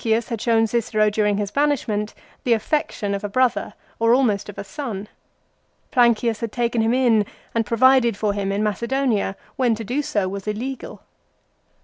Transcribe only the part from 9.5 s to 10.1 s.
when to do